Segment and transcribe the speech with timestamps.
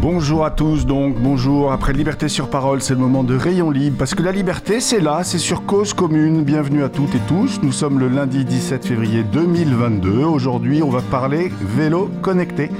[0.00, 1.72] Bonjour à tous donc, bonjour.
[1.72, 5.00] Après Liberté sur parole, c'est le moment de Rayon Libre, parce que la liberté, c'est
[5.00, 6.42] là, c'est sur Cause Commune.
[6.42, 7.60] Bienvenue à toutes et tous.
[7.62, 10.24] Nous sommes le lundi 17 février 2022.
[10.24, 12.70] Aujourd'hui, on va parler vélo connecté.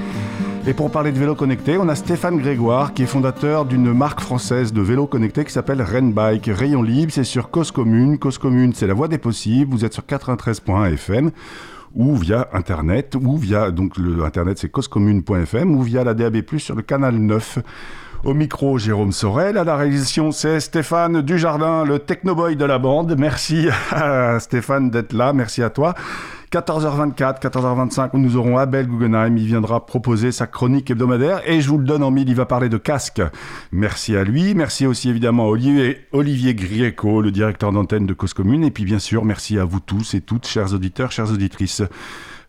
[0.69, 4.19] Et pour parler de vélo connecté, on a Stéphane Grégoire, qui est fondateur d'une marque
[4.19, 6.49] française de vélo connecté qui s'appelle Renbike.
[6.53, 8.19] Rayon Libre, c'est sur Cause Commune.
[8.19, 9.71] Cause Commune, c'est la voie des possibles.
[9.71, 11.31] Vous êtes sur 93.1 FM
[11.95, 16.75] ou via Internet, ou via, donc le Internet c'est causecommune.fm, ou via la DAB+, sur
[16.75, 17.59] le canal 9.
[18.25, 19.57] Au micro, Jérôme Sorel.
[19.57, 23.15] À la réalisation, c'est Stéphane Dujardin, le technoboy de la bande.
[23.17, 25.31] Merci à Stéphane d'être là.
[25.31, 25.93] Merci à toi.
[26.51, 29.35] 14h24, 14h25, nous aurons Abel Guggenheim.
[29.37, 32.45] Il viendra proposer sa chronique hebdomadaire et je vous le donne en mille, il va
[32.45, 33.21] parler de casque.
[33.73, 34.55] Merci à lui.
[34.55, 38.63] Merci aussi évidemment à Olivier, Olivier Grieco, le directeur d'antenne de Cause Commune.
[38.63, 41.83] Et puis bien sûr, merci à vous tous et toutes, chers auditeurs, chères auditrices.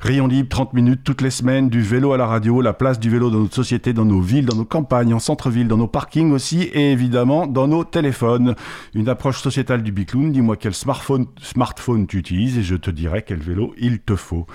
[0.00, 3.10] Rayon libre, 30 minutes toutes les semaines, du vélo à la radio, la place du
[3.10, 6.30] vélo dans notre société, dans nos villes, dans nos campagnes, en centre-ville, dans nos parkings
[6.30, 8.54] aussi, et évidemment dans nos téléphones.
[8.94, 13.22] Une approche sociétale du Bicloun, dis-moi quel smartphone, smartphone tu utilises et je te dirai
[13.22, 14.46] quel vélo il te faut.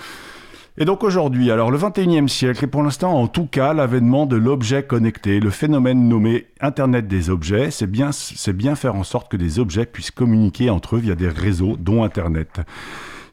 [0.78, 4.38] Et donc aujourd'hui, alors le 21e siècle, et pour l'instant en tout cas l'avènement de
[4.38, 9.30] l'objet connecté, le phénomène nommé Internet des objets, c'est bien, c'est bien faire en sorte
[9.30, 12.62] que des objets puissent communiquer entre eux via des réseaux, dont Internet.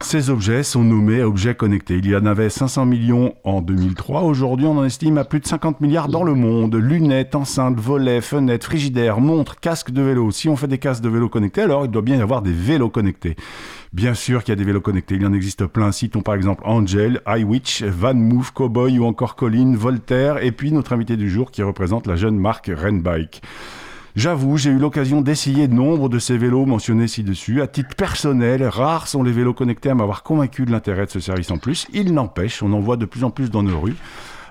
[0.03, 1.99] Ces objets sont nommés objets connectés.
[1.99, 4.23] Il y en avait 500 millions en 2003.
[4.23, 6.75] Aujourd'hui, on en estime à plus de 50 milliards dans le monde.
[6.75, 10.31] Lunettes, enceintes, volets, fenêtres, frigidaires, montres, casques de vélo.
[10.31, 12.53] Si on fait des casques de vélo connectés, alors il doit bien y avoir des
[12.53, 13.37] vélos connectés.
[13.93, 15.17] Bien sûr qu'il y a des vélos connectés.
[15.17, 15.93] Il y en existe plein.
[15.93, 20.43] Citons par exemple Angel, iWitch, Van Move, Cowboy ou encore Colline, Voltaire.
[20.43, 23.43] Et puis notre invité du jour qui représente la jeune marque Renbike.
[24.17, 27.63] J'avoue, j'ai eu l'occasion d'essayer nombre de ces vélos mentionnés ci-dessus.
[27.63, 31.21] À titre personnel, rares sont les vélos connectés à m'avoir convaincu de l'intérêt de ce
[31.21, 31.87] service en plus.
[31.93, 33.97] Il n'empêche, on en voit de plus en plus dans nos rues.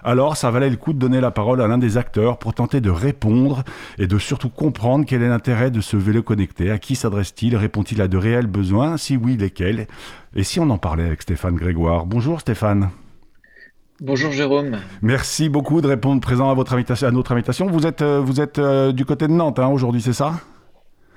[0.02, 2.80] Alors, ça valait le coup de donner la parole à l'un des acteurs pour tenter
[2.80, 3.64] de répondre
[3.98, 6.72] et de surtout comprendre quel est l'intérêt de ce vélo connecté.
[6.72, 7.58] À qui s'adresse-t-il?
[7.58, 8.96] Répond-il à de réels besoins?
[8.96, 9.88] Si oui, lesquels?
[10.38, 12.06] Et si on en parlait avec Stéphane Grégoire?
[12.06, 12.92] Bonjour Stéphane.
[14.02, 14.78] Bonjour Jérôme.
[15.02, 17.68] Merci beaucoup de répondre présent à, votre invitation, à notre invitation.
[17.68, 20.36] Vous êtes, euh, vous êtes euh, du côté de Nantes hein, aujourd'hui, c'est ça?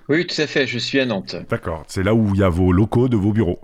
[0.09, 1.37] Oui, tout à fait, je suis à Nantes.
[1.49, 3.61] D'accord, c'est là où il y a vos locaux de vos bureaux.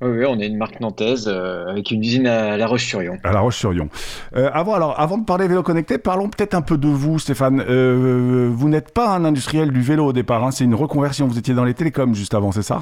[0.00, 3.18] Oui, on est une marque nantaise euh, avec une usine à La Roche-sur-Yon.
[3.24, 3.88] À La Roche-sur-Yon.
[4.32, 7.60] avant, alors, avant de parler vélo connecté, parlons peut-être un peu de vous, Stéphane.
[7.62, 11.26] vous n'êtes pas un industriel du vélo au départ, hein, c'est une reconversion.
[11.26, 12.80] Vous étiez dans les télécoms juste avant, c'est ça?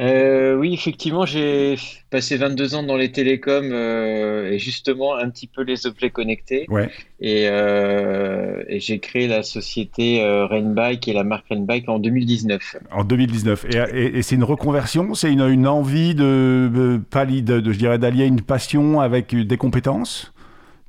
[0.00, 1.76] Euh, oui, effectivement, j'ai
[2.10, 6.66] passé 22 ans dans les télécoms euh, et justement un petit peu les objets connectés.
[6.68, 6.88] Ouais.
[7.20, 12.76] Et, euh, et j'ai créé la société Rainbike et la marque Rainbike en 2019.
[12.92, 13.66] En 2019.
[13.92, 17.98] Et, et, c'est une reconversion C'est une, une, envie de, de, de, de je dirais,
[17.98, 20.32] d'allier une passion avec des compétences?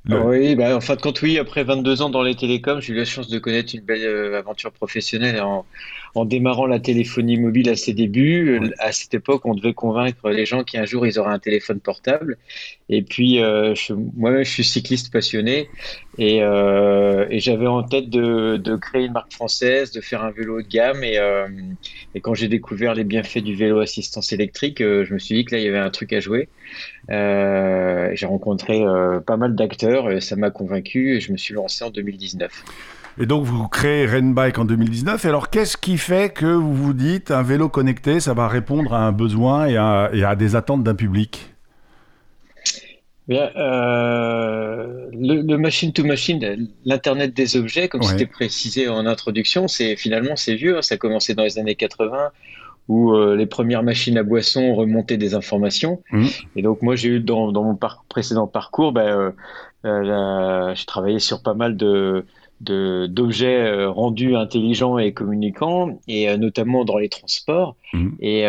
[0.08, 2.96] Oui, bah, en fin de compte, oui, après 22 ans dans les télécoms, j'ai eu
[2.96, 5.66] la chance de connaître une belle euh, aventure professionnelle en,
[6.14, 8.58] en, démarrant la téléphonie mobile à ses débuts.
[8.58, 11.80] Euh, à cette époque, on devait convaincre les gens qu'un jour ils auraient un téléphone
[11.80, 12.36] portable.
[12.92, 13.72] Et puis, euh,
[14.16, 15.68] moi-même, je suis cycliste passionné
[16.18, 20.32] et, euh, et j'avais en tête de, de, créer une marque française, de faire un
[20.32, 21.04] vélo haut de gamme.
[21.04, 21.46] Et, euh,
[22.16, 25.54] et quand j'ai découvert les bienfaits du vélo assistance électrique, je me suis dit que
[25.54, 26.48] là, il y avait un truc à jouer.
[27.08, 28.82] j'ai rencontré
[29.24, 32.64] pas mal d'acteurs ça m'a convaincu et je me suis lancé en 2019.
[33.20, 35.22] Et donc vous créez Renbike en 2019.
[35.24, 38.94] Et alors qu'est-ce qui fait que vous vous dites un vélo connecté, ça va répondre
[38.94, 41.54] à un besoin et à, des attentes d'un public?
[43.28, 49.96] Bien, euh, le, machine to machine, l'internet des objets, comme c'était précisé en introduction, c'est
[49.96, 50.78] finalement c'est vieux.
[50.78, 50.82] Hein.
[50.82, 52.30] ça a commencé dans les années 80
[52.88, 56.02] où euh, les premières machines à boissons remontaient des informations.
[56.10, 56.26] Mmh.
[56.56, 57.78] Et donc moi j'ai eu dans, mon
[58.08, 59.30] précédent parcours, ben, euh,
[59.84, 62.24] euh, j'ai travaillé sur pas mal de
[62.60, 67.76] d'objets euh, rendus intelligents et communicants, et euh, notamment dans les transports.
[67.92, 68.16] Mhm.
[68.20, 68.40] Et,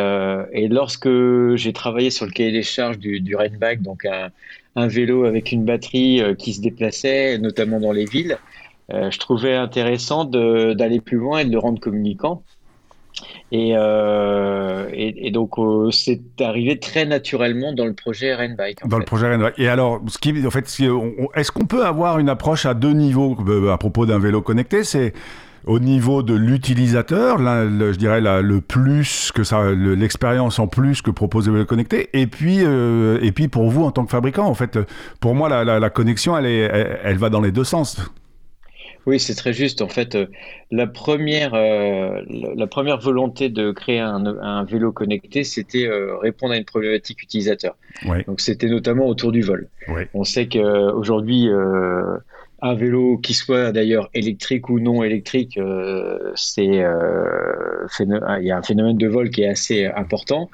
[0.53, 1.09] et, lorsque
[1.55, 4.29] j'ai travaillé sur le cahier des charges du, du Rainback, donc un,
[4.75, 8.37] un, vélo avec une batterie qui se déplaçait, notamment dans les villes,
[8.89, 12.43] je trouvais intéressant d'aller plus loin et de le rendre communicant.
[13.53, 18.87] Euh, et, et, donc, euh, c'est arrivé très naturellement dans le projet Renbike.
[18.87, 19.55] Dans le projet Renbike.
[19.57, 20.65] Et alors, ce qui, en fait,
[21.35, 24.83] est-ce qu'on peut avoir une approche à deux niveaux euh, à propos d'un vélo connecté?
[24.83, 25.13] C'est
[25.65, 31.45] au niveau de l'utilisateur, je dirais le plus que ça, l'expérience en plus que propose
[31.45, 34.79] le vélo connecté, et puis et puis pour vous en tant que fabricant, en fait,
[35.19, 38.11] pour moi la, la, connexion elle est, elle va dans les deux sens.
[39.05, 39.81] Oui, c'est très juste.
[39.81, 40.27] En fait, euh,
[40.69, 46.57] la première, euh, la première volonté de créer un, vélo connecté, c'était euh, répondre à
[46.57, 47.75] une problématique utilisateur.
[48.27, 49.69] Donc, c'était notamment autour du vol.
[50.13, 51.49] On sait qu'aujourd'hui,
[52.61, 58.57] un vélo qui soit d'ailleurs électrique ou non électrique, euh, c'est euh, il y a
[58.57, 60.49] un phénomène de vol qui est assez important.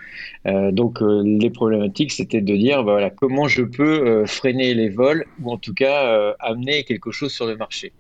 [0.46, 5.26] Euh, donc les problématiques, c'était de dire bah, voilà comment je peux freiner les vols
[5.42, 7.92] ou en tout cas amener quelque chose sur le marché.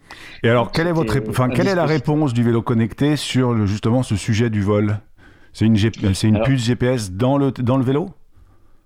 [0.43, 4.03] Et alors quelle est votre, enfin quelle est la réponse du vélo connecté sur justement
[4.03, 4.99] ce sujet du vol?
[5.51, 8.09] C'est une, c'est une puce GPS dans le dans le vélo?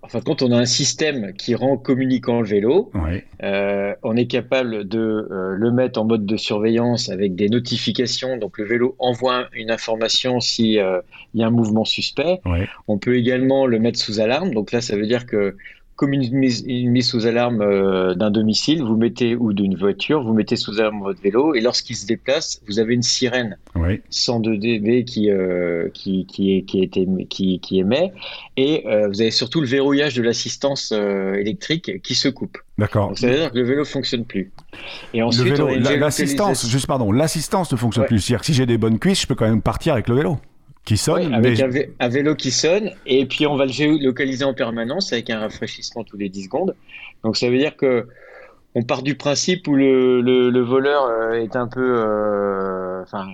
[0.03, 2.92] En fin de compte, on a un système qui rend communicant le vélo.
[3.44, 8.38] Euh, on est capable de euh, le mettre en mode de surveillance avec des notifications.
[8.38, 11.01] Donc le vélo envoie une information s'il euh,
[11.36, 12.42] y a un mouvement suspect.
[12.88, 14.53] On peut également le mettre sous alarme.
[14.53, 15.56] Donc là, ça veut dire que
[16.01, 20.56] comme une mise, sous alarme euh, d'un domicile, vous mettez ou d'une voiture, vous mettez
[20.56, 23.59] sous alarme votre vélo et lorsqu'il se déplace, vous avez une sirène
[24.09, 26.89] 102 dB qui euh, qui qui, qui,
[27.30, 28.13] qui, qui émet
[28.57, 32.57] et euh, vous avez surtout le verrouillage de l'assistance électrique qui se coupe.
[32.80, 33.15] D'accord.
[33.15, 34.51] Ça veut dire que le vélo fonctionne plus.
[35.13, 38.21] Et ensuite, l'assistance, juste pardon, l'assistance ne fonctionne plus.
[38.21, 40.39] C'est-à-dire que si j'ai des bonnes cuisses, je peux quand même partir avec le vélo
[40.85, 41.33] qui sonne.
[41.33, 41.59] avec
[41.99, 46.03] un, vélo qui sonne, et puis on va le géolocaliser en permanence avec un rafraîchissement
[46.03, 46.75] tous les 10 secondes.
[47.23, 48.07] Donc ça veut dire que
[48.73, 53.27] on part du principe où le, le, voleur euh, est un peu, euh, enfin,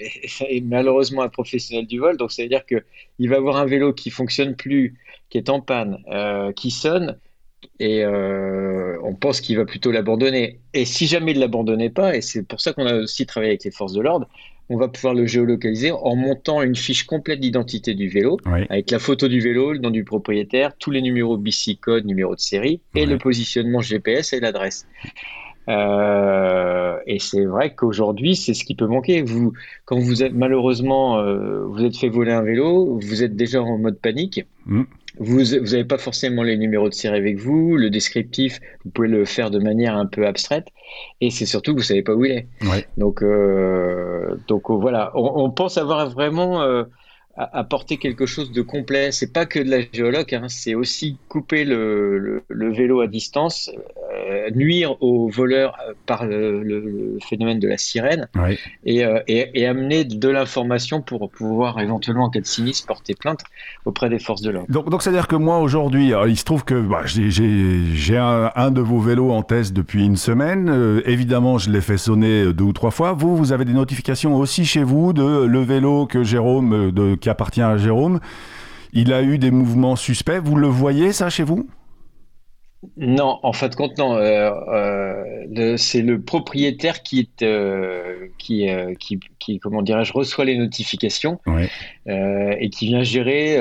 [0.48, 2.16] est malheureusement un professionnel du vol.
[2.16, 2.84] Donc ça veut dire que
[3.18, 4.96] il va avoir un vélo qui fonctionne plus,
[5.28, 7.18] qui est en panne, euh, qui sonne,
[7.80, 10.60] et on pense qu'il va plutôt l'abandonner.
[10.72, 13.64] Et si jamais il l'abandonnait pas, et c'est pour ça qu'on a aussi travaillé avec
[13.64, 14.28] les forces de l'ordre,
[14.68, 18.98] on va pouvoir le géolocaliser en montant une fiche complète d'identité du vélo, avec la
[18.98, 22.80] photo du vélo, le nom du propriétaire, tous les numéros BC code, numéro de série,
[22.94, 24.86] et le positionnement GPS et l'adresse.
[25.68, 29.22] Euh, et c'est vrai qu'aujourd'hui, c'est ce qui peut manquer.
[29.22, 29.52] Vous,
[29.84, 33.78] quand vous êtes malheureusement, euh, vous êtes fait voler un vélo, vous êtes déjà en
[33.78, 34.44] mode panique.
[34.66, 34.82] Mm.
[35.18, 39.24] Vous n'avez pas forcément les numéros de série avec vous, le descriptif, vous pouvez le
[39.24, 40.68] faire de manière un peu abstraite,
[41.20, 42.48] et c'est surtout vous savez pas où il est.
[42.96, 46.62] Donc, euh, donc voilà, on, pense avoir vraiment
[47.36, 49.12] apporté quelque chose de complet.
[49.12, 53.70] C'est pas que de la géologue, hein, c'est aussi couper le, le, vélo à distance,
[54.30, 58.28] euh, nuire aux voleurs euh, par le, phénomène de la sirène
[58.84, 63.14] et, euh, et, et, amener de l'information pour pouvoir éventuellement, en cas de sinistre, porter
[63.14, 63.40] plainte
[63.84, 64.70] auprès des forces de l'ordre.
[64.70, 68.80] Donc, donc c'est-à-dire que moi, aujourd'hui, il se trouve que bah, j'ai un, un, de
[68.80, 71.02] vos vélos en test depuis une semaine.
[71.04, 73.12] évidemment, je l'ai fait sonner deux ou trois fois.
[73.12, 77.30] Vous, vous avez des notifications aussi chez vous de le vélo que Jérôme, de, qui
[77.30, 78.20] appartient à Jérôme,
[78.92, 80.38] il a eu des mouvements suspects.
[80.38, 81.68] Vous le voyez, ça, chez vous?
[82.96, 84.16] Non, en fait, compte, non.
[84.16, 84.52] Euh,
[85.58, 88.68] euh, c'est le propriétaire qui euh, qui,
[89.40, 91.40] qui, comment dirais-je, reçoit les notifications
[92.06, 93.58] et qui vient gérer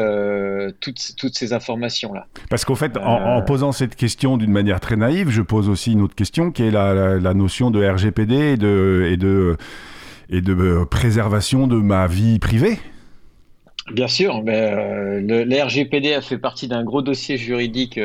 [0.79, 2.27] toutes, toutes ces informations-là.
[2.51, 6.01] Parce qu'en fait, en, posant cette question d'une manière très naïve, je pose aussi une
[6.01, 9.57] autre question qui est la, notion de RGPD et de, et de,
[10.29, 12.77] et de préservation de ma vie privée.
[13.91, 17.99] Bien sûr, mais le, RGPD a fait partie d'un gros dossier juridique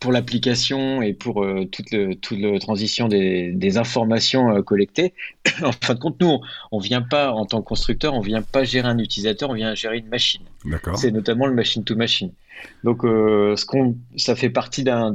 [0.00, 5.14] pour l'application et pour euh, toute, le, toute la transition des, des informations euh, collectées.
[5.62, 6.40] en fin de compte, nous,
[6.70, 9.74] on vient pas, en tant que constructeur, on vient pas gérer un utilisateur, on vient
[9.74, 10.42] gérer une machine.
[10.96, 12.30] C'est notamment le machine-to-machine.
[12.84, 15.12] Donc, euh, ce qu'on, ça fait partie d'un,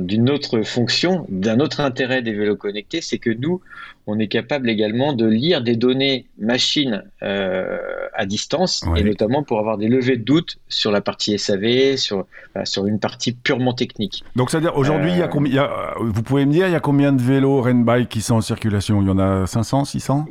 [0.00, 3.60] d'une autre fonction, d'un autre intérêt des vélos connectés, c'est que nous,
[4.06, 7.78] on est capable également de lire des données machines euh,
[8.14, 12.26] à distance, et notamment pour avoir des levées de doute sur la partie SAV, sur,
[12.64, 14.24] sur une partie purement technique.
[14.36, 15.68] Donc, c'est-à-dire, aujourd'hui, euh, combien,
[16.00, 19.02] vous pouvez me dire, il y a combien de vélos Renbike qui sont en circulation?
[19.02, 20.26] Il y en a 500, 600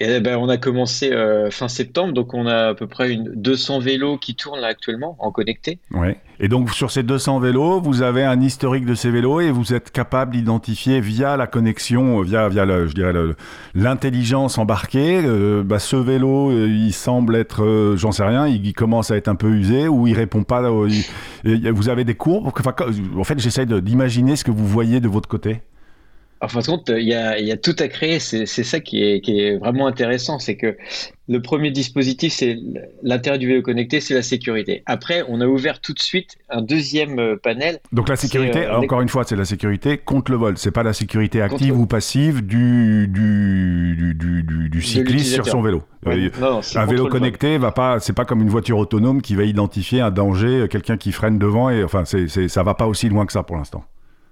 [0.00, 3.30] eh ben, on a commencé euh, fin septembre, donc on a à peu près une
[3.36, 5.78] 200 vélos qui tournent actuellement en connecté.
[5.92, 6.18] Ouais.
[6.40, 9.72] Et donc sur ces 200 vélos, vous avez un historique de ces vélos et vous
[9.72, 13.12] êtes capable d'identifier via la connexion, via via le, je dirais
[13.76, 19.12] l'intelligence embarquée, euh, bah, ce vélo, euh, il semble être, j'en sais rien, il, commence
[19.12, 20.68] à être un peu usé ou il répond pas.
[20.68, 22.50] vous avez des courbes?
[23.16, 25.62] En fait, j'essaie d'imaginer ce que vous voyez de votre côté.
[26.44, 28.18] En fin de compte, il y a, tout à créer.
[28.18, 30.38] C'est ça qui est, vraiment intéressant.
[30.38, 30.76] C'est que
[31.26, 32.58] le premier dispositif, c'est
[33.02, 34.82] l'intérêt du vélo connecté, c'est la sécurité.
[34.84, 37.80] Après, on a ouvert tout de suite un deuxième euh, panel.
[37.92, 40.58] Donc la sécurité, euh, encore une fois, c'est la sécurité contre le vol.
[40.58, 45.82] C'est pas la sécurité active ou passive du, du, cycliste sur son vélo.
[46.06, 46.28] Euh,
[46.74, 50.10] un vélo connecté va pas, c'est pas comme une voiture autonome qui va identifier un
[50.10, 53.42] danger, quelqu'un qui freine devant et enfin, c'est, ça va pas aussi loin que ça
[53.42, 53.82] pour l'instant.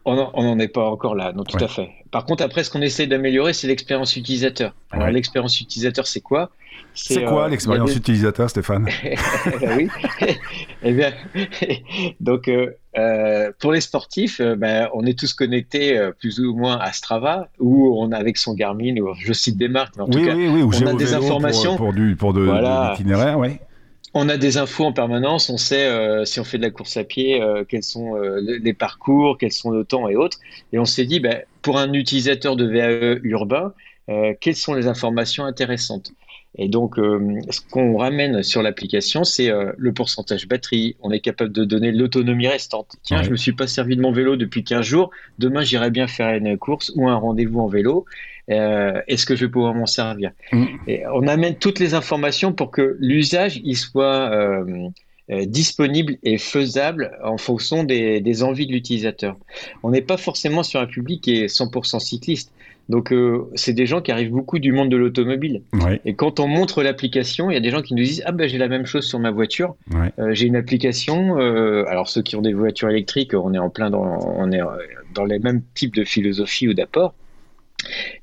[0.04, 1.90] On n'en est pas encore là, non, tout à fait.
[2.11, 4.75] Par contre, après, ce qu'on essaie d'améliorer, c'est l'expérience utilisateur.
[4.90, 6.50] Alors, l'expérience utilisateur, c'est quoi?
[6.94, 8.88] C'est quoi euh, l'expérience utilisateur, Stéphane?
[9.76, 9.88] Oui.
[10.82, 11.12] eh bien,
[12.21, 16.92] donc, euh, euh, pour les sportifs, ben, on est tous connectés plus ou moins à
[16.92, 20.25] Strava, ou on a avec son Garmin, ou je cite des marques, mais en tout
[20.25, 21.76] cas, on a des informations.
[21.76, 22.42] pour, du, pour de,
[22.90, 23.59] l'itinéraire, oui
[24.14, 26.97] on a des infos en permanence, on sait euh, si on fait de la course
[26.97, 30.38] à pied, euh, quels sont euh, les parcours, quels sont le temps et autres.
[30.73, 33.75] Et on s'est dit, ben, pour un utilisateur de VAE urbain,
[34.40, 36.12] quelles sont les informations intéressantes?
[36.59, 40.97] Et donc, ce qu'on ramène sur l'application, c'est le pourcentage batterie.
[41.00, 42.97] On est capable de donner l'autonomie restante.
[43.02, 45.11] Tiens, je me suis pas servi de mon vélo depuis 15 jours.
[45.38, 48.04] Demain, j'irai bien faire une course ou un rendez-vous en vélo.
[48.50, 50.32] Euh, est-ce que je vais pouvoir m'en servir?
[50.52, 50.66] Mm.
[50.88, 54.88] Et On amène toutes les informations pour que l'usage il soit euh,
[55.30, 59.37] euh, disponible et faisable en fonction des, envies de l'utilisateur.
[59.82, 62.52] On n'est pas forcément sur un public qui est 100% cycliste.
[62.88, 63.14] Donc,
[63.54, 65.62] c'est des gens qui arrivent beaucoup du monde de l'automobile.
[66.04, 68.48] Et quand on montre l'application, il y a des gens qui nous disent Ah, ben
[68.48, 69.76] j'ai la même chose sur ma voiture.
[70.30, 71.36] j'ai une application.
[71.86, 74.60] alors, ceux qui ont des voitures électriques, on est en plein dans, on est
[75.14, 77.14] dans les mêmes types de philosophie ou d'apport.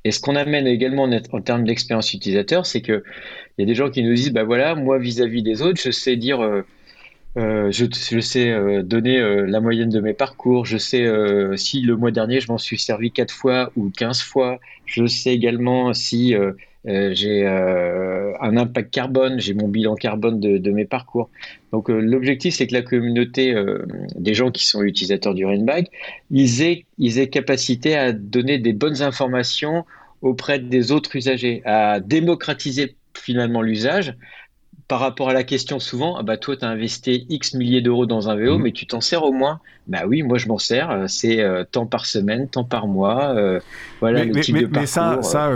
[0.04, 3.02] Et ce qu'on amène également en, termes d'expérience utilisateur, c'est qu'il
[3.58, 6.16] y a des gens qui nous disent, bah voilà, moi vis-à-vis des autres, je sais
[6.16, 6.40] dire,
[7.36, 11.06] euh, euh, je, sais euh, donner la moyenne de mes parcours, je sais
[11.56, 15.32] si le mois dernier je m'en suis servi 4 fois ou 15 fois, je sais
[15.32, 16.34] également si
[16.86, 21.28] euh, j'ai euh, un impact carbone, j'ai mon bilan carbone de, mes parcours.
[21.72, 23.54] Donc euh, l'objectif, c'est que la communauté
[24.16, 25.88] des gens qui sont utilisateurs du Rainbag,
[26.30, 29.84] ils aient, ils aient capacité à donner des bonnes informations
[30.22, 34.14] auprès des autres usagers, à démocratiser finalement l'usage
[34.90, 38.06] par rapport à la question souvent, ah bah toi tu as investi X milliers d'euros
[38.06, 38.62] dans un VO, mhm.
[38.64, 41.62] mais tu t'en sers au moins Bah oui, moi je m'en sers, euh, c'est euh,
[41.62, 43.60] temps par semaine, temps par mois, euh,
[44.00, 44.80] voilà mais, le type de parcours.
[44.80, 45.50] Mais ça, ça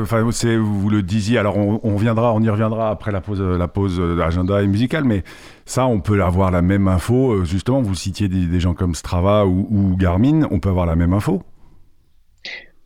[0.61, 3.99] vous le disiez, alors on, on, viendra, on y reviendra après la pause, la pause
[4.17, 5.25] d'agenda et musicale, mais
[5.67, 9.67] ça on peut avoir la même info, justement, vous citiez des, gens comme Strava ou,
[9.69, 11.43] ou Garmin, on peut avoir la même info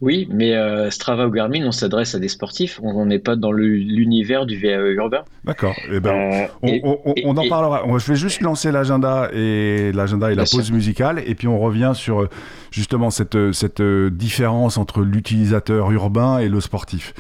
[0.01, 2.79] oui, mais euh, Strava ou Garmin, on s'adresse à des sportifs.
[2.85, 5.23] On n'est pas dans l'univers du VAE urbain.
[5.45, 5.75] D'accord.
[5.91, 6.79] Eh ben, euh,
[7.25, 7.83] on, en parlera.
[7.99, 11.93] Je vais juste lancer l'agenda et l'agenda et la pause musicale, et puis on revient
[11.95, 12.29] sur euh,
[12.71, 17.13] justement cette, cette différence entre l'utilisateur urbain et le sportif.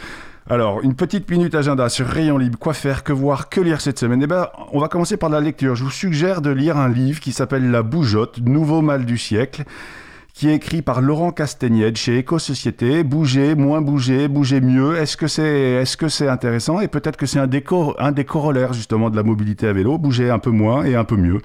[0.49, 2.59] Alors, une petite minute agenda sur Rayon Libre.
[2.59, 4.23] Quoi faire, que voir, que lire cette semaine?
[4.23, 5.75] Eh ben, on va commencer par la lecture.
[5.75, 9.65] Je vous suggère de lire un livre qui s'appelle La Bougeotte, Nouveau mal du siècle
[10.39, 13.03] qui est écrit par Laurent Castagnette chez Éco-Société.
[13.03, 14.97] Bouger, moins bouger, bouger mieux.
[14.97, 16.79] Est-ce que c'est est -ce c'est intéressant?
[16.79, 17.51] Et peut-être que c'est un,
[17.99, 19.99] un des corollaires justement de la mobilité à vélo.
[19.99, 21.41] Bouger un peu moins et un peu mieux.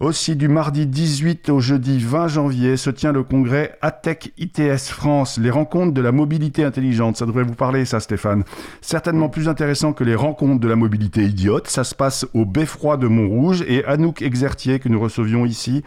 [0.00, 5.38] Aussi, du mardi 18 au jeudi 20 janvier se tient le congrès ATEC ITS France,
[5.38, 7.16] les rencontres de la mobilité intelligente.
[7.16, 8.42] Ça devrait vous parler, ça, Stéphane.
[8.80, 11.68] Certainement plus intéressant que les rencontres de la mobilité idiote.
[11.68, 15.84] Ça se passe au Beffroi de Montrouge et Anouk Exertier, que nous recevions ici,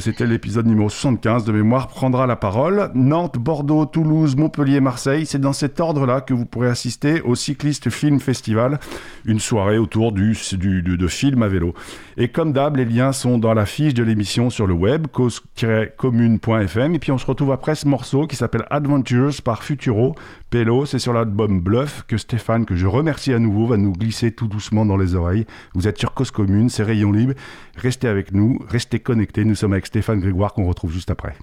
[0.00, 2.90] c'était l'épisode numéro 75 de mémoire prendra la parole.
[2.94, 7.88] Nantes, Bordeaux, Toulouse, Montpellier, Marseille, c'est dans cet ordre-là que vous pourrez assister au Cycliste
[7.88, 8.80] Film Festival,
[9.26, 11.72] une soirée autour du, du de, de films à vélo.
[12.16, 16.94] Et comme d'hab, les liens sont dans la fiche de l'émission sur le web, cause-commune.fm.
[16.94, 20.16] Et puis on se retrouve après ce morceau qui s'appelle Adventures par Futuro.
[20.86, 24.48] C'est sur l'album Bluff que Stéphane, que je remercie à nouveau, va nous glisser tout
[24.48, 25.44] doucement dans les oreilles.
[25.74, 27.34] Vous êtes sur Cause Commune, c'est Rayon Libre.
[27.76, 29.44] Restez avec nous, restez connectés.
[29.44, 31.36] Nous sommes avec Stéphane Grégoire qu'on retrouve juste après.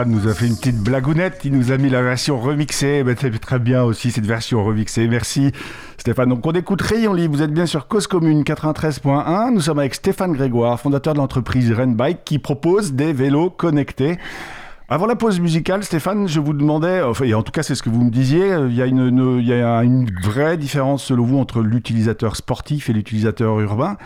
[0.00, 3.12] Stéphane nous a fait une petite blagounette, il nous a mis la version remixée, bah,
[3.20, 5.52] c'est très bien aussi cette version remixée, merci
[5.98, 6.30] Stéphane.
[6.30, 9.94] Donc on écoute Rayon Libre, vous êtes bien sur Cause Commune 93.1, nous sommes avec
[9.94, 14.16] Stéphane Grégoire, fondateur de l'entreprise Renbike qui propose des vélos connectés.
[14.88, 17.82] Avant la pause musicale, Stéphane, je vous demandais, enfin, et en tout cas c'est ce
[17.82, 22.36] que vous me disiez, une, il y a une vraie différence selon vous entre l'utilisateur
[22.36, 23.98] sportif et l'utilisateur urbain.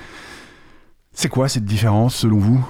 [1.13, 2.67] C'est quoi cette différence selon vous?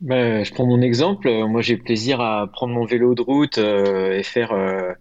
[0.00, 1.30] Ben, je prends mon exemple.
[1.46, 4.94] Moi, j'ai plaisir à prendre mon vélo de route euh, et faire euh,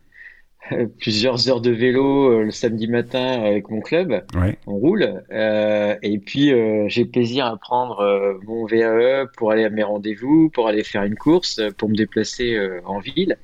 [1.00, 4.26] plusieurs heures de vélo euh, le samedi matin avec mon club.
[4.68, 5.24] On roule.
[5.32, 6.52] et puis,
[6.88, 11.16] j'ai plaisir à prendre mon VAE pour aller à mes rendez-vous, pour aller faire une
[11.16, 13.38] course, pour me déplacer en ville.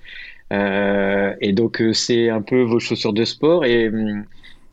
[0.51, 3.89] et donc, c'est un peu vos chaussures de sport et,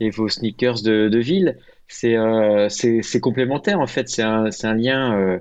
[0.00, 1.58] et vos sneakers de, de ville.
[1.86, 4.08] C'est complémentaire, en fait.
[4.08, 5.40] C'est un, un lien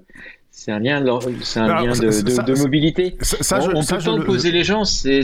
[0.51, 1.03] c'est un lien,
[1.41, 3.17] c'est un lien de, mobilité.
[3.21, 4.83] Ça, on, peut pas opposer les gens.
[4.83, 5.23] C'est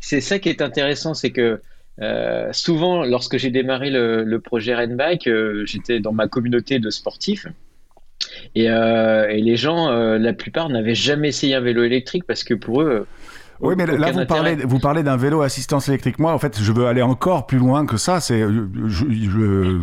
[0.00, 1.60] ça qui est intéressant, c'est que
[2.00, 7.46] euh, souvent, lorsque j'ai démarré le, projet Renbike, euh, j'étais dans ma communauté de sportifs.
[8.54, 12.54] Et, euh, et les gens, la plupart, n'avaient jamais essayé un vélo électrique parce que
[12.54, 13.06] pour eux,
[13.60, 16.20] oui, mais là, vous parlez, vous parlez d'un vélo assistance électrique.
[16.20, 18.20] Moi, en fait, je veux aller encore plus loin que ça.
[18.20, 19.04] C'est, je,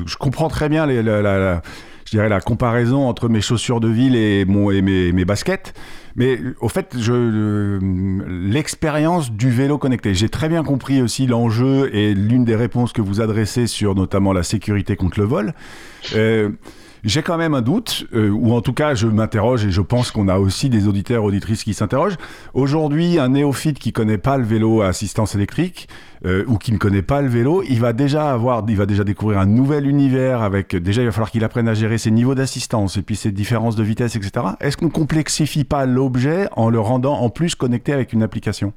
[0.06, 1.62] je, comprends très bien les, la,
[2.06, 5.74] je dirais, la comparaison entre mes chaussures de ville et, mon, et mes, mes baskets.
[6.16, 7.80] Mais au fait, je,
[8.28, 13.02] l'expérience du vélo connecté, j'ai très bien compris aussi l'enjeu et l'une des réponses que
[13.02, 15.54] vous adressez sur notamment la sécurité contre le vol.
[16.16, 16.50] Euh,
[17.06, 20.12] j'ai quand même un doute, euh, ou en tout cas je m'interroge et je pense
[20.12, 22.18] qu'on a aussi des auditeurs auditrices qui s'interrogent.
[22.56, 25.88] Aujourd'hui, un néophyte qui connaît pas le vélo à assistance électrique
[26.26, 29.04] euh, ou qui ne connaît pas le vélo, il va déjà avoir, il va déjà
[29.04, 30.76] découvrir un nouvel univers avec.
[30.76, 33.76] Déjà, il va falloir qu'il apprenne à gérer ses niveaux d'assistance et puis ses différences
[33.76, 34.46] de vitesse, etc.
[34.60, 38.74] Est-ce qu'on complexifie pas l'objet en le rendant en plus connecté avec une application?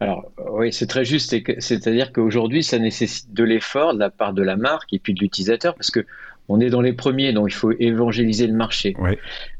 [0.00, 1.34] Alors oui, c'est très juste.
[1.58, 5.20] C'est-à-dire qu'aujourd'hui, ça nécessite de l'effort de la part de la marque et puis de
[5.20, 6.04] l'utilisateur, parce que
[6.48, 8.94] on est dans les premiers, donc il faut évangéliser le marché.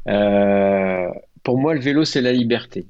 [0.07, 1.07] Euh,
[1.43, 2.85] pour moi, le vélo, c'est la liberté.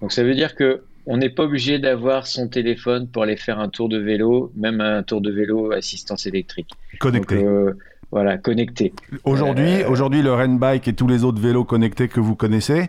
[0.00, 3.60] Donc ça veut dire que on n'est pas obligé d'avoir son téléphone pour aller faire
[3.60, 6.70] un tour de vélo, même un tour de vélo assistance électrique.
[6.98, 7.36] Connecté.
[7.36, 7.74] Euh,
[8.10, 8.92] voilà, connecté.
[9.24, 12.88] Aujourd'hui, euh, aujourd'hui, le Renbike et tous les autres vélos connectés que vous connaissez,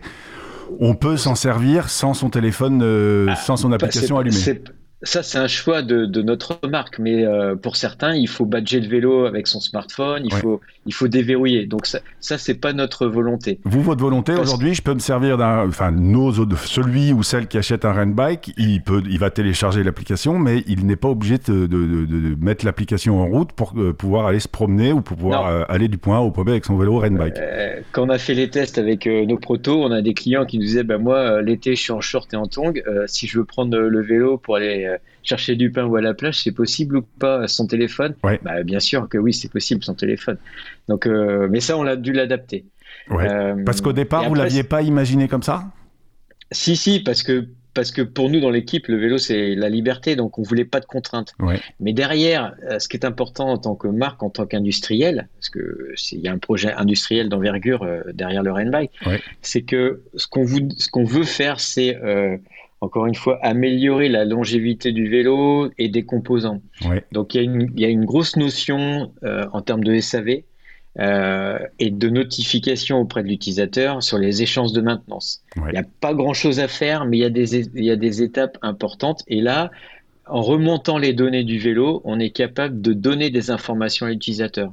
[0.80, 2.82] on peut s'en servir sans son téléphone,
[3.28, 4.36] ah, sans son application allumée
[5.02, 8.80] ça, c'est un choix de, de, notre marque, mais euh, pour certains, il faut badger
[8.80, 11.66] le vélo avec son smartphone, il, faut, il faut déverrouiller.
[11.66, 13.60] Donc ça, ça c'est pas notre volonté.
[13.64, 17.58] Vous, votre volonté aujourd'hui, je peux me servir d'un, enfin, nos, celui ou celle qui
[17.58, 21.38] achète un rent bike, il peut, il va télécharger l'application, mais il n'est pas obligé
[21.38, 25.16] de, de, de mettre l'application en route pour euh, pouvoir aller se promener ou pour
[25.16, 27.36] pouvoir euh, aller du point A au point B avec son vélo rent bike.
[27.92, 30.64] quand on a fait les tests avec nos protos, on a des clients qui nous
[30.64, 32.74] disaient, ben moi, l'été, je suis en short et en tongs.
[33.06, 34.87] si je veux prendre le vélo pour aller
[35.28, 38.14] chercher du pain ou à la plage, c'est possible ou pas son téléphone?
[38.22, 40.38] Bah, Bien sûr que oui, c'est possible son téléphone.
[40.88, 42.64] Donc, euh, mais ça, on a dû l'adapter.
[43.10, 45.64] Euh, parce qu'au départ, vous l'aviez pas imaginé comme ça?
[46.50, 50.16] Si, si, parce que parce que pour nous dans l'équipe, le vélo c'est la liberté,
[50.16, 51.34] donc on voulait pas de contraintes.
[51.78, 55.94] Mais derrière, ce qui est important en tant que marque, en tant qu'industriel, parce que
[56.12, 58.90] il y a un projet industriel d'envergure derrière le Rainbike,
[59.42, 61.96] c'est que ce qu'on ce qu'on veut faire, c'est
[62.80, 66.62] encore une fois, améliorer la longévité du vélo et des composants.
[67.12, 69.98] Donc il y, a une, il y, a une, grosse notion euh, en termes de
[69.98, 70.42] SAV
[71.00, 75.42] euh, et de notification auprès de l'utilisateur sur les échanges de maintenance.
[75.56, 79.24] Il n'y a pas grand-chose à faire, mais y, il y a des étapes importantes.
[79.26, 79.70] Et là,
[80.26, 84.72] en remontant les données du vélo, on est capable de donner des informations à l'utilisateur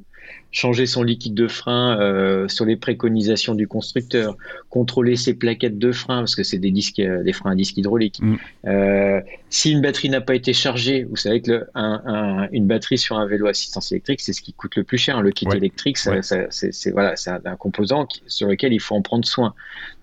[0.56, 4.38] changer son liquide de frein euh, sur les préconisations du constructeur,
[4.70, 7.76] contrôler ses plaquettes de frein parce que c'est des disques, euh, des freins à disque
[7.76, 8.20] hydraulique.
[8.22, 8.36] Mm.
[8.68, 12.98] Euh, si une batterie n'a pas été chargée, vous savez que le, un, une batterie
[12.98, 15.22] sur un vélo assistance électrique, c'est ce qui coûte le plus cher.
[15.22, 19.54] Le kit électrique, c'est voilà, c'est un, composant sur lequel il faut en prendre soin.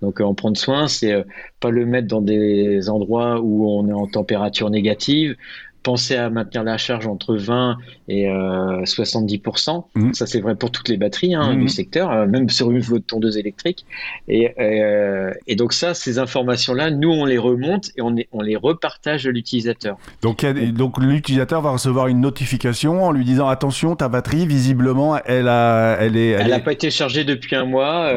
[0.03, 1.25] Donc en prendre soin, c'est
[1.61, 5.37] pas le mettre dans des endroits où on est en température négative
[5.83, 9.71] penser à maintenir la charge entre 20 et 70%.
[9.71, 10.15] Euh, mmh.
[10.15, 11.61] Ça, c'est vrai pour toutes les batteries hein, mmh.
[11.61, 13.85] du secteur, euh, même sur une tondeuse électrique.
[14.29, 18.57] Et, euh, et donc ça, ces informations-là, nous, on les remonte et on, on les
[18.57, 19.97] repartage à l'utilisateur.
[20.23, 25.49] Donc, donc l'utilisateur va recevoir une notification en lui disant attention, ta batterie, visiblement, elle
[25.49, 28.13] a, elle est, elle n'a pas été chargée depuis un mois.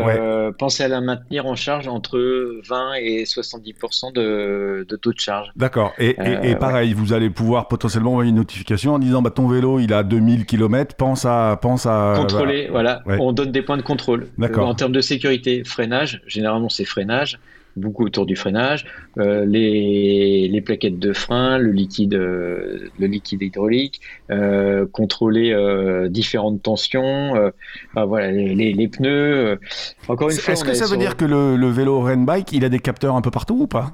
[0.57, 2.19] pensez à la maintenir en charge entre
[2.67, 5.49] 20 et 70% de, de, taux de charge.
[5.55, 5.93] D'accord.
[5.97, 9.93] Et, et, pareil, vous allez pouvoir potentiellement une notification en disant bah, ton vélo il
[9.93, 11.57] a 2000 km, pense à.
[11.61, 13.01] Pense à Contrôler, voilà.
[13.19, 14.27] On donne des points de contrôle.
[14.39, 17.39] Euh, en termes de sécurité, freinage, généralement c'est freinage.
[17.75, 18.85] beaucoup autour du freinage,
[19.17, 24.01] euh, les, les, plaquettes de frein, le liquide, le liquide hydraulique,
[24.91, 25.55] contrôler
[26.09, 27.51] différentes tensions,
[27.95, 29.59] voilà, les, les, pneus.
[30.07, 32.63] encore une fois, est-ce que ça veut dire que le, le vélo Rain Bike, il
[32.65, 33.93] a des capteurs un peu partout ou pas?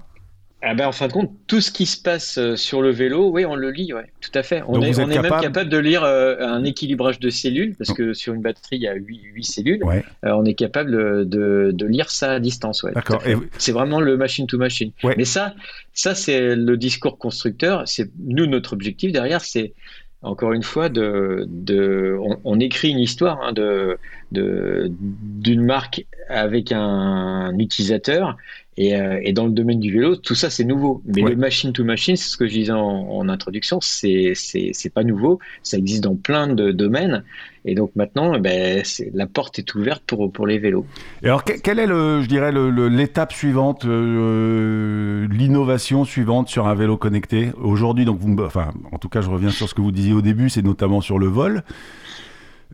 [0.64, 3.30] Ah ben, en fin de compte, tout ce qui se passe euh, sur le vélo,
[3.30, 4.62] oui, on le lit, ouais, tout à fait.
[4.68, 8.14] On est, on est même capable de lire euh, un équilibrage de cellules, parce que
[8.14, 9.82] sur une batterie, il y a 8, cellules.
[9.84, 10.92] Euh, on est capable
[11.28, 12.84] de, de, lire ça à distance.
[12.84, 13.24] Ouais, D'accord.
[13.58, 14.92] C'est vraiment le machine to machine.
[15.04, 15.56] Mais ça,
[15.94, 17.88] ça c'est le discours constructeur.
[17.88, 19.74] C'est nous notre objectif derrière, c'est
[20.22, 23.98] encore une fois, de, de on, écrit une histoire hein, de
[24.32, 28.38] d'une marque avec un utilisateur
[28.80, 31.02] euh, et, dans le domaine du vélo, tout ça c'est nouveau.
[31.06, 35.04] Mais le machine to machine, c'est ce que je disais en, introduction, c'est c'est pas
[35.04, 35.40] nouveau.
[35.62, 37.24] Ça existe dans plein de domaines.
[37.66, 38.82] Et donc maintenant, ben,
[39.14, 40.86] la porte est ouverte pour pour les vélos.
[41.22, 42.52] Et alors, quelle est le, je dirais,
[42.90, 48.06] l'étape suivante, euh, l'innovation suivante sur un vélo connecté aujourd'hui?
[48.06, 50.50] Donc, vous, enfin, en tout cas, je reviens sur ce que vous disiez au début,
[50.50, 51.64] c'est notamment sur le vol.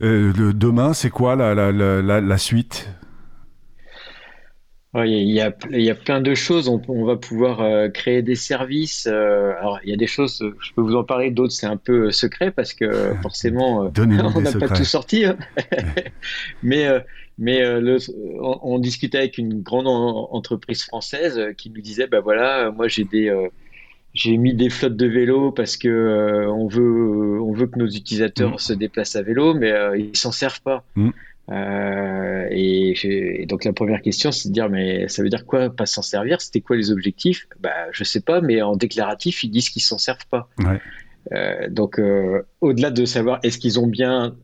[0.03, 2.87] Euh, le, demain, c'est quoi la, la, la, la suite?
[4.95, 6.69] Il y, a, il y a plein de choses.
[6.69, 9.07] On, va pouvoir euh, créer des services.
[9.09, 11.77] Euh, alors, il y a des choses, je peux vous en parler, d'autres c'est un
[11.77, 15.25] peu euh, secret parce que forcément, on n'a pas tout sorti.
[15.25, 15.37] Hein.
[16.63, 16.87] mais
[17.37, 17.97] mais le,
[18.39, 23.31] on, discutait avec une grande entreprise française qui nous disait bah voilà, moi j'ai des
[24.15, 28.55] j'ai mis des flottes de vélos parce que on veut on veut que nos utilisateurs
[28.55, 28.59] mm.
[28.59, 30.83] se déplacent à vélo, mais ils s'en servent pas.
[30.95, 31.11] Mm.
[31.49, 35.85] Euh, et, donc la première question, c'est de dire mais ça veut dire quoi pas
[35.85, 36.41] s'en servir?
[36.41, 37.47] C'était quoi les objectifs?
[37.59, 40.49] Bah je sais pas, mais en déclaratif ils disent qu'ils s'en servent pas.
[40.59, 40.79] Ouais.
[41.33, 44.35] Euh, donc euh, au-delà de savoir est-ce qu'ils ont bien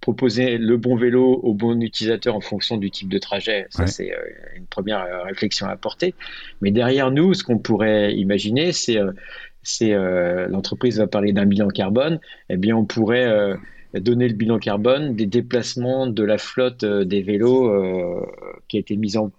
[0.00, 4.12] proposé le bon vélo au bon utilisateur en fonction du type de trajet, ça c'est
[4.56, 6.14] une première réflexion à apporter.
[6.60, 8.98] Mais derrière nous, ce qu'on pourrait imaginer, c'est
[10.48, 13.56] l'entreprise va parler d'un bilan carbone, eh bien on pourrait
[14.00, 18.24] donner le bilan carbone des déplacements de la flotte euh, des vélos euh,
[18.68, 19.30] qui a été mise en,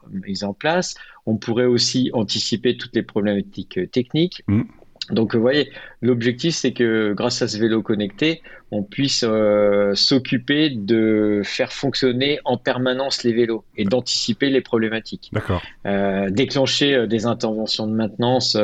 [0.44, 0.96] en place.
[1.26, 4.44] On pourrait aussi anticiper toutes les problématiques euh, techniques.
[4.48, 4.64] Mm.
[5.10, 10.70] Donc, vous voyez, l'objectif, c'est que grâce à ce vélo connecté, on puisse euh, s'occuper
[10.70, 15.30] de faire fonctionner en permanence les vélos et d'anticiper les problématiques.
[15.34, 15.62] D'accord.
[15.86, 18.58] Euh, déclencher euh, des interventions de maintenance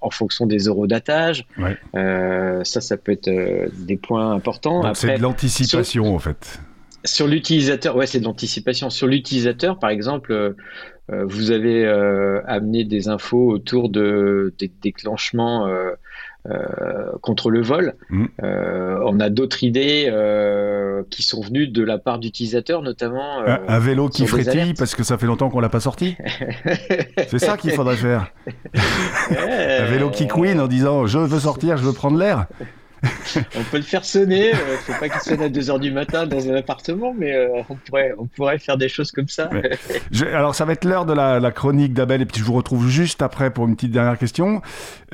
[0.00, 1.46] en fonction des eurodatage.
[1.58, 1.76] Ouais.
[2.64, 3.30] ça, ça peut être
[3.84, 4.94] des points importants.
[4.94, 6.60] C'est de l'anticipation, en fait.
[7.04, 8.90] Sur l'utilisateur, ouais, c'est de l'anticipation.
[8.90, 10.54] Sur l'utilisateur, par exemple,
[11.26, 15.94] vous avez euh, amené des infos autour de, des déclenchements euh,
[17.20, 17.94] contre le vol.
[18.08, 18.26] Mm.
[18.42, 20.10] on a d'autres idées
[21.10, 23.40] qui sont venues de la part d'utilisateurs, notamment.
[23.46, 26.16] un, vélo qui frétille parce que ça fait longtemps qu'on l'a pas sorti.
[27.28, 28.32] C'est ça qu'il faudrait faire.
[29.30, 32.46] un vélo qui queen en disant je veux sortir, je veux prendre l'air.
[33.56, 34.52] on peut le faire sonner.
[34.52, 37.62] Euh, faut pas qu'il sonne à 2 h du matin dans un appartement, mais euh,
[37.68, 39.50] on, pourrait, on pourrait faire des choses comme ça.
[40.32, 43.22] alors, ça va être l'heure de la, chronique d'Abel, et puis je vous retrouve juste
[43.22, 44.60] après pour une petite dernière question.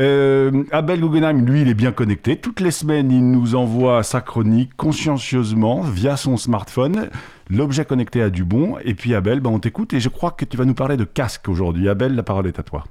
[0.00, 2.36] Euh, Abel Guggenheim, lui, il est bien connecté.
[2.36, 7.08] Toutes les semaines, il nous envoie sa chronique consciencieusement via son smartphone.
[7.48, 8.76] L'objet connecté a du bon.
[8.84, 11.04] Et puis, Abel, ben, on t'écoute, et je crois que tu vas nous parler de
[11.04, 11.88] casque aujourd'hui.
[11.88, 12.84] Abel, la parole est à toi.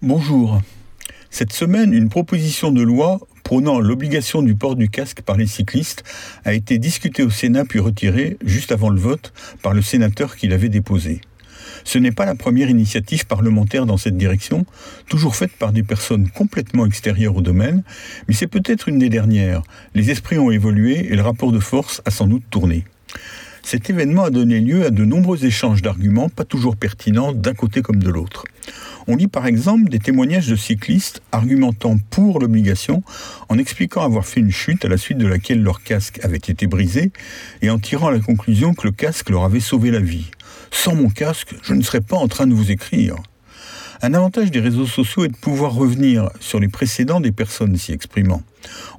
[0.00, 0.60] Bonjour.
[1.30, 6.04] Cette semaine, une proposition de loi prônant l'obligation du port du casque par les cyclistes
[6.44, 9.32] a été discutée au Sénat puis retirée juste avant le vote
[9.62, 11.22] par le sénateur qui l'avait déposée.
[11.82, 14.66] Ce n'est pas la première initiative parlementaire dans cette direction,
[15.08, 17.84] toujours faite par des personnes complètement extérieures au domaine,
[18.28, 19.62] mais c'est peut-être une des dernières.
[19.94, 22.84] Les esprits ont évolué et le rapport de force a sans doute tourné.
[23.70, 27.82] Cet événement a donné lieu à de nombreux échanges d'arguments pas toujours pertinents d'un côté
[27.82, 28.44] comme de l'autre.
[29.06, 33.02] On lit par exemple des témoignages de cyclistes argumentant pour l'obligation
[33.50, 36.66] en expliquant avoir fait une chute à la suite de laquelle leur casque avait été
[36.66, 37.12] brisé
[37.60, 40.30] et en tirant la conclusion que le casque leur avait sauvé la vie.
[40.70, 43.16] Sans mon casque, je ne serais pas en train de vous écrire.
[44.00, 47.92] Un avantage des réseaux sociaux est de pouvoir revenir sur les précédents des personnes s'y
[47.92, 48.42] exprimant.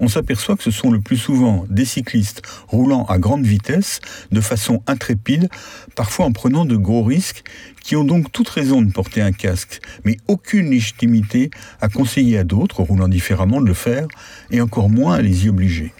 [0.01, 4.01] On s'aperçoit que ce sont le plus souvent des cyclistes roulant à grande vitesse,
[4.33, 5.47] de façon intrépide,
[5.95, 7.43] parfois en prenant de gros risques,
[7.81, 12.43] qui ont donc toute raison de porter un casque, mais aucune légitimité à conseiller à
[12.43, 14.07] d'autres, roulant différemment, de le faire,
[14.51, 15.93] et encore moins à les y obliger.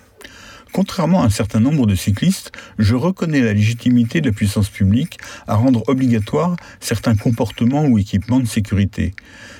[0.71, 5.17] Contrairement à un certain nombre de cyclistes, je reconnais la légitimité de la puissance publique
[5.47, 9.13] à rendre obligatoire certains comportements ou équipements de sécurité.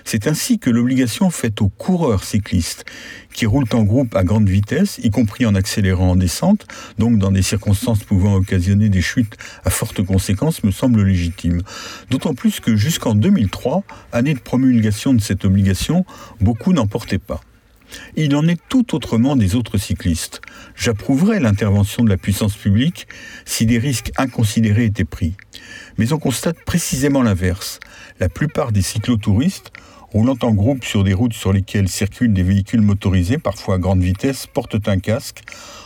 [0.05, 2.85] C'est ainsi que l'obligation faite aux coureurs cyclistes
[3.33, 6.67] qui roulent en groupe à grande vitesse, y compris en accélérant en descente,
[6.97, 11.61] donc dans des circonstances pouvant occasionner des chutes à fortes conséquences, me semble légitime.
[12.09, 16.05] D'autant plus que jusqu'en 2003, année de promulgation de cette obligation,
[16.39, 17.41] beaucoup n'en portaient pas.
[18.15, 20.41] Il en est tout autrement des autres cyclistes.
[20.75, 23.07] J'approuverais l'intervention de la puissance publique
[23.45, 25.35] si des risques inconsidérés étaient pris.
[25.97, 27.79] Mais on constate précisément l'inverse.
[28.19, 29.71] La plupart des cyclotouristes,
[30.11, 34.01] roulant en groupe sur des routes sur lesquelles circulent des véhicules motorisés, parfois à grande
[34.01, 35.41] vitesse, portent un casque,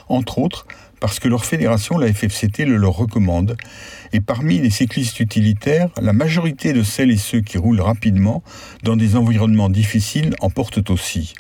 [0.08, 0.66] entre autres
[1.04, 3.58] parce que leur fédération, la FFCT, le leur recommande.
[4.14, 8.42] Et parmi les cyclistes utilitaires, la majorité de celles et ceux qui roulent rapidement
[8.84, 11.34] dans des environnements difficiles en portent aussi.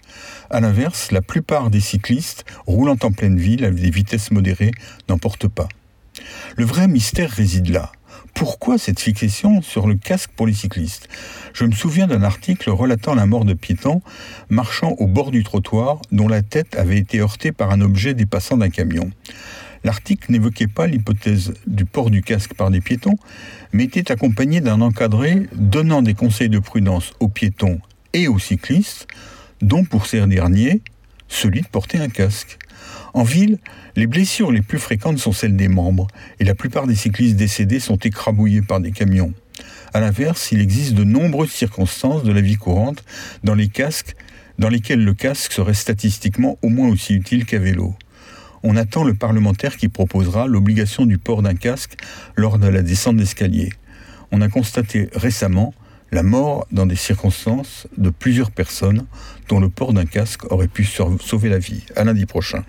[0.49, 4.71] A l'inverse, la plupart des cyclistes roulant en pleine ville à des vitesses modérées
[5.07, 5.69] n'en portent pas.
[6.57, 7.93] Le vrai mystère réside là.
[8.33, 11.07] Pourquoi cette fixation sur le casque pour les cyclistes?
[11.53, 14.01] Je me souviens d'un article relatant la mort de piétons
[14.49, 18.57] marchant au bord du trottoir dont la tête avait été heurtée par un objet dépassant
[18.57, 19.11] d'un camion.
[19.83, 23.17] L'article n'évoquait pas l'hypothèse du port du casque par des piétons,
[23.71, 27.79] mais était accompagné d'un encadré donnant des conseils de prudence aux piétons
[28.13, 29.07] et aux cyclistes,
[29.61, 30.81] dont pour ces derniers,
[31.27, 32.57] celui de porter un casque.
[33.13, 33.59] En ville,
[33.95, 36.07] les blessures les plus fréquentes sont celles des membres,
[36.39, 39.33] et la plupart des cyclistes décédés sont écrabouillés par des camions.
[39.93, 43.03] A l'inverse, il existe de nombreuses circonstances de la vie courante
[43.43, 44.15] dans les casques
[44.57, 47.95] dans lesquelles le casque serait statistiquement au moins aussi utile qu'à vélo.
[48.63, 51.97] On attend le parlementaire qui proposera l'obligation du port d'un casque
[52.35, 53.71] lors de la descente d'escalier.
[54.31, 55.73] On a constaté récemment
[56.11, 59.05] la mort dans des circonstances de plusieurs personnes
[59.49, 61.83] dont le port d'un casque aurait pu sauver la vie.
[61.95, 62.63] À lundi prochain.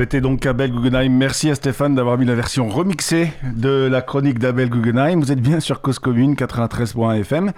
[0.00, 1.10] C'était donc Abel Guggenheim.
[1.10, 5.20] Merci à Stéphane d'avoir mis la version remixée de la chronique d'Abel Guggenheim.
[5.20, 7.52] Vous êtes bien sur Cause Commune 93.fm.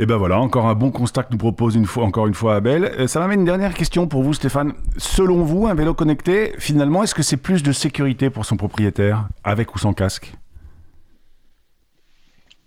[0.00, 2.56] Et ben voilà, encore un bon constat que nous propose une fois, encore une fois
[2.56, 2.86] Abel.
[2.98, 4.72] Euh, ça m'amène une dernière question pour vous Stéphane.
[4.96, 9.28] Selon vous, un vélo connecté, finalement, est-ce que c'est plus de sécurité pour son propriétaire,
[9.44, 10.32] avec ou sans casque?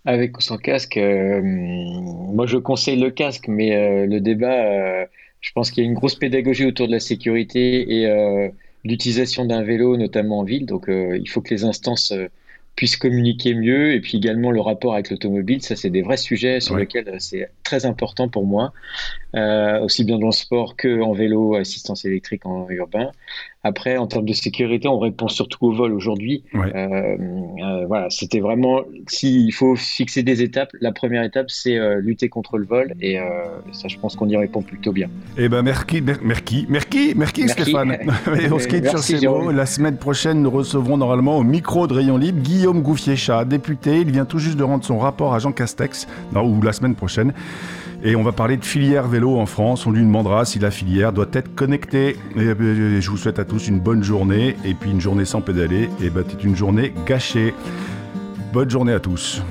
[0.06, 5.04] Avec ou sans casque, euh, moi je conseille le casque, mais euh, le débat,
[5.42, 8.50] je pense qu'il y a une grosse pédagogie autour de la sécurité et
[8.88, 10.66] l'utilisation d'un vélo, notamment en ville.
[10.66, 12.28] Donc, euh, il faut que les instances euh,
[12.74, 13.92] puissent communiquer mieux.
[13.92, 17.16] Et puis également le rapport avec l'automobile, ça c'est des vrais sujets sur lesquels euh,
[17.18, 18.72] c'est très important pour moi,
[19.82, 23.10] aussi bien dans le sport que en vélo, assistance électrique en urbain.
[23.64, 26.44] Après, en termes de sécurité, on répond surtout au vol aujourd'hui.
[26.54, 32.00] Euh, euh, voilà, c'était vraiment, s'il faut fixer des étapes, la première étape, c'est euh,
[32.00, 32.94] lutter contre le vol.
[33.00, 33.18] Et
[33.72, 35.08] ça, je pense qu'on y répond plutôt bien.
[35.36, 37.92] Eh ben, merci, merci, merci, merci, Stéphane.
[38.40, 39.50] et on se quitte sur ces mots.
[39.50, 44.00] La semaine prochaine, nous recevrons normalement au micro de Rayon Libre Guillaume Gouffier-Chat, député.
[44.00, 47.32] Il vient tout juste de rendre son rapport à Jean Castex, ou la semaine prochaine.
[48.04, 49.86] Et on va parler de filière vélo en France.
[49.86, 52.16] On lui demandera si la filière doit être connectée.
[52.36, 54.56] Et euh, je vous souhaite à tous une bonne journée.
[54.64, 57.54] Et puis une journée sans pédaler, et bah, c'est une journée gâchée.
[58.52, 59.42] Bonne journée à tous.